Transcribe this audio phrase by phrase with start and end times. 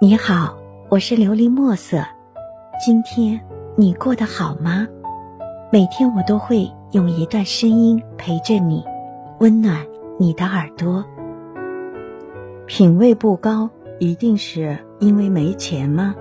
[0.00, 0.56] 你好，
[0.90, 2.04] 我是琉璃墨色。
[2.86, 3.40] 今天
[3.74, 4.86] 你过得好吗？
[5.72, 8.84] 每天我都会用一段声音陪着你，
[9.40, 9.84] 温暖
[10.16, 11.04] 你的耳朵。
[12.66, 16.14] 品味不高，一定是因为没钱吗？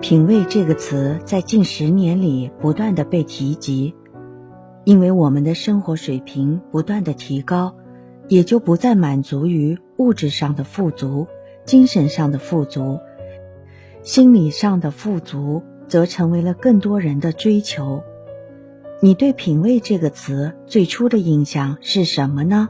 [0.00, 3.92] 品味这个词在近十年里不断的被提及，
[4.84, 7.74] 因为我们的生活水平不断的提高，
[8.28, 11.26] 也就不再满足于物质上的富足。
[11.64, 12.98] 精神上的富足，
[14.02, 18.02] 心理上的富足，则成为了更多人的追求。
[19.00, 22.68] 你对“品味”这个词最初的印象是什么呢？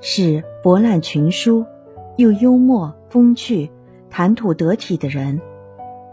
[0.00, 1.64] 是博览群书，
[2.16, 3.70] 又幽默风趣、
[4.10, 5.40] 谈吐得体的人。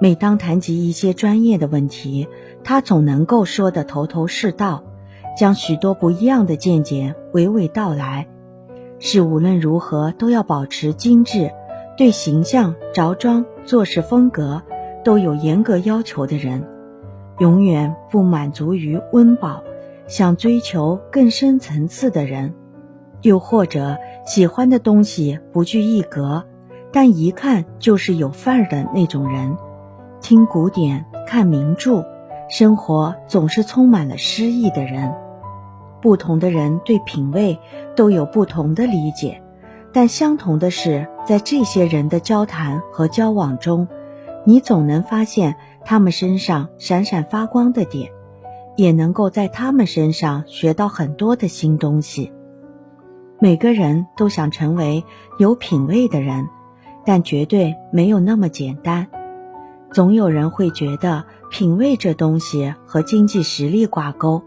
[0.00, 2.28] 每当谈及一些专业的问题，
[2.64, 4.84] 他总能够说得头头是道，
[5.38, 8.26] 将许多不一样的见解娓娓道来。
[8.98, 11.50] 是无论如何都要保持精致。
[12.00, 14.62] 对形象、着装、做事风格
[15.04, 16.66] 都有严格要求的人，
[17.40, 19.62] 永远不满足于温饱，
[20.06, 22.54] 想追求更深层次的人，
[23.20, 26.42] 又或者喜欢的东西不拘一格，
[26.90, 29.54] 但一看就是有范儿的那种人，
[30.22, 32.02] 听古典、看名著，
[32.48, 35.12] 生活总是充满了诗意的人。
[36.00, 37.58] 不同的人对品味
[37.94, 39.42] 都有不同的理解。
[39.92, 43.88] 但相同的是，在这些人的交谈和交往中，
[44.44, 48.12] 你总能发现他们身上闪闪发光的点，
[48.76, 52.32] 也能够在他们身上学到很多的新东西。
[53.40, 55.04] 每个人都想成为
[55.38, 56.46] 有品位的人，
[57.04, 59.08] 但绝对没有那么简单。
[59.92, 64.40] 总有人会觉得品味这东西和经济实力挂钩，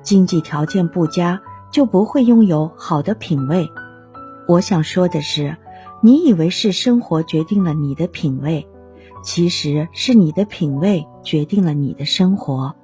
[0.00, 1.38] 经济条件不佳
[1.70, 3.68] 就不会拥有好的品味。
[4.48, 5.58] 我想说的是，
[6.00, 8.66] 你以为是生活决定了你的品味，
[9.22, 12.74] 其实是你的品味决定了你的生活。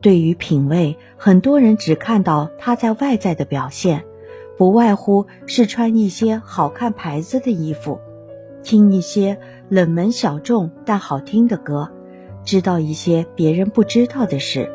[0.00, 4.04] 对于品味，很多人只看到它在外在的表现，
[4.56, 7.98] 不外乎是穿一些好看牌子的衣服，
[8.62, 11.90] 听一些冷门小众但好听的歌，
[12.44, 14.70] 知道一些别人不知道的事，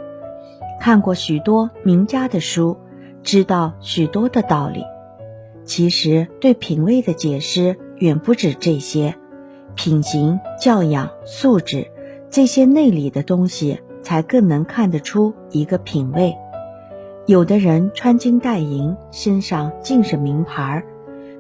[0.82, 2.76] 看过许多名家的书，
[3.24, 4.84] 知道许多的道理。
[5.68, 9.16] 其实，对品味的解释远不止这些，
[9.76, 11.92] 品行、教养、素质
[12.30, 16.34] 这些内里的东西，才更能看得出一个品味。
[17.26, 20.86] 有的人穿金戴银，身上尽是名牌儿，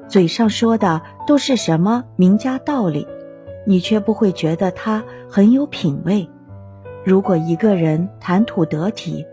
[0.09, 3.07] 嘴上说的都是什么名家道理，
[3.65, 6.29] 你却不会觉得他很有品味。
[7.05, 9.25] 如果一个人谈吐得体，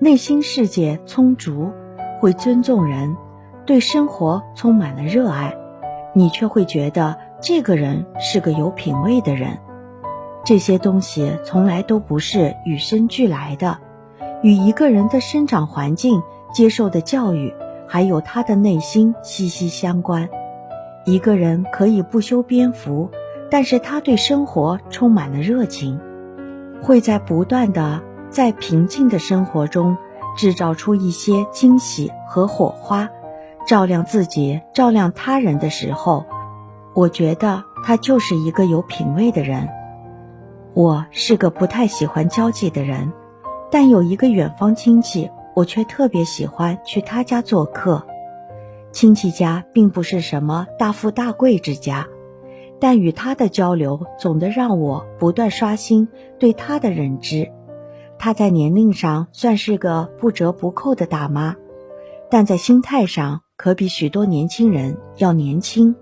[0.00, 1.72] 内心世界充足，
[2.20, 3.16] 会尊重人。
[3.66, 5.56] 对生活充满了热爱，
[6.14, 9.58] 你却会觉得这个人是个有品位的人。
[10.44, 13.78] 这些东西从来都不是与生俱来的，
[14.42, 16.22] 与一个人的生长环境、
[16.52, 17.52] 接受的教育，
[17.88, 20.28] 还有他的内心息息相关。
[21.04, 23.10] 一个人可以不修边幅，
[23.50, 26.00] 但是他对生活充满了热情，
[26.80, 28.00] 会在不断的
[28.30, 29.96] 在平静的生活中
[30.36, 33.10] 制造出一些惊喜和火花。
[33.66, 36.24] 照亮自己，照亮他人的时候，
[36.94, 39.68] 我觉得他就是一个有品位的人。
[40.72, 43.12] 我是个不太喜欢交际的人，
[43.70, 48.06] 但有一个远方亲戚，我却特别喜欢去他家做客。
[48.92, 52.06] 亲戚家并不是什么大富大贵之家，
[52.78, 57.50] 但与他的交流总得让我不断刷新对他的认知。
[58.16, 61.56] 他在年龄上算是个不折不扣的大妈，
[62.30, 63.42] 但在心态上。
[63.56, 65.96] 可比许多年轻人要年轻。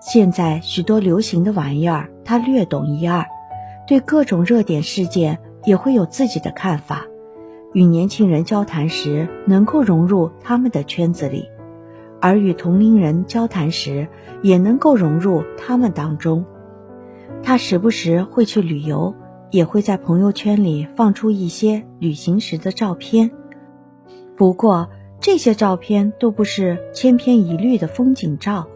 [0.00, 3.24] 现在许多流行的玩意儿，他略懂一二，
[3.86, 7.06] 对各种热点事件也会有自己的看法。
[7.72, 11.48] 与年轻人交谈时，能够融入他们的圈子里；
[12.20, 14.08] 而与同龄人交谈时，
[14.42, 16.44] 也能够融入他们当中。
[17.44, 19.14] 他时不时会去旅游，
[19.52, 23.30] 也会在朋友圈里放出一些旅行时的照片。
[24.36, 24.90] 不过，
[25.24, 28.68] 这些照片都不是千篇一律的风景照，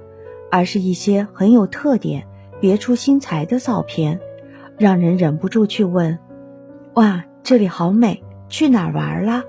[0.51, 2.27] 而是一些很有特点、
[2.59, 4.19] 别出心裁的照片，
[4.79, 6.19] 让人忍不住去问
[6.97, 9.45] ：“哇，这里好美，去哪儿玩啦？”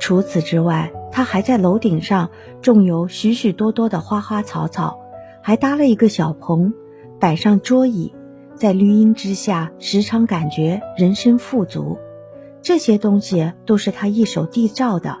[0.00, 2.28] 除此之外，他还在楼顶上
[2.60, 4.98] 种有许许多多的花花草草，
[5.40, 6.74] 还搭了一个小棚，
[7.20, 8.12] 摆上桌椅，
[8.56, 11.96] 在绿荫之下，时常感觉人生富足。
[12.60, 15.16] 这些东西都是他一手缔造的。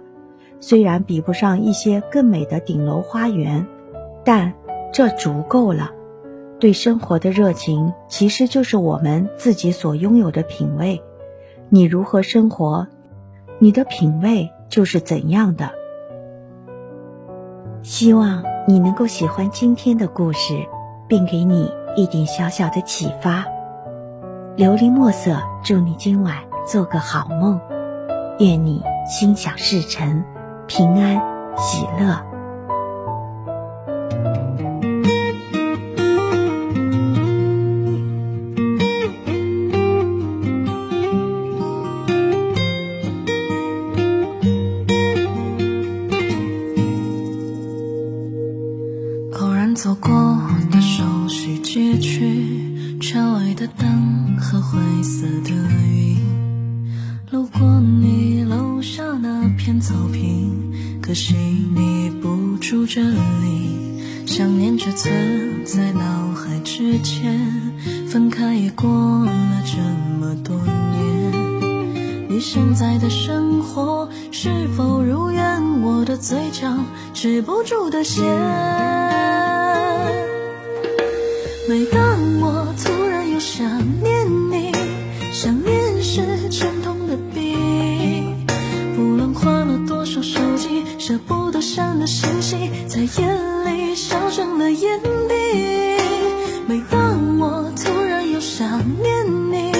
[0.60, 3.66] 虽然比不上一些更美的顶楼花园，
[4.24, 4.52] 但
[4.92, 5.90] 这足够了。
[6.58, 11.02] 对生活的热情，其实就是我们自己所拥有的品味。
[11.70, 12.86] 你如何生活，
[13.58, 15.70] 你的品味就是怎样的。
[17.82, 20.66] 希望你能够喜欢今天的故事，
[21.08, 23.46] 并给你一点小小的启发。
[24.56, 26.36] 琉璃墨色，祝你今晚
[26.66, 27.58] 做个好梦，
[28.38, 30.22] 愿你心想事成，
[30.70, 31.20] 平安
[31.58, 32.24] 喜乐。
[49.72, 50.12] 走过
[50.70, 56.18] 的熟悉街区，车外的灯和灰色的云。
[57.30, 60.19] 路过你楼下那片草坪，
[61.02, 64.26] 可惜你不住这里。
[64.26, 67.72] 想念只存在脑海之间，
[68.08, 68.88] 分开也过
[69.24, 69.78] 了这
[70.18, 72.28] 么多年。
[72.28, 75.60] 你现在的生活是否如愿？
[75.82, 76.72] 我的嘴角
[77.12, 78.24] 止不住的咸。
[81.68, 82.00] 每当
[82.40, 82.69] 我
[91.10, 93.34] 舍不得删的信息，在夜
[93.64, 95.34] 里烧成了眼底。
[96.68, 98.64] 每当我突然又想
[99.02, 99.72] 念你，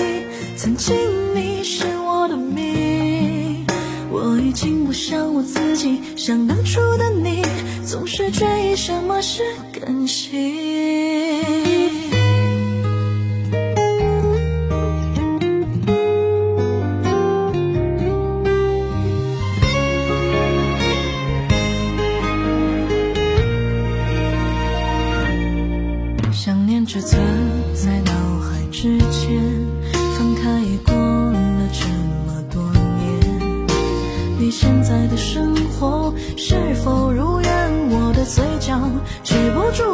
[0.57, 0.97] 曾经
[1.33, 3.65] 你是我的命，
[4.11, 7.45] 我已经不像我自己，像当初的你，
[7.87, 11.70] 总是追忆什么是感情。
[26.93, 27.23] 只存
[27.73, 29.41] 在脑海之间，
[29.93, 31.87] 分开已过了这
[32.27, 32.61] 么多
[32.99, 33.69] 年。
[34.41, 37.51] 你现在的生活是否如愿？
[37.91, 38.77] 我的嘴角
[39.23, 39.90] 止不住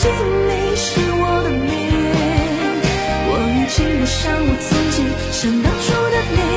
[0.00, 0.08] 经
[0.48, 1.66] 你是我的命，
[3.30, 4.96] 我已经不像我自己，
[5.32, 6.47] 想当初的。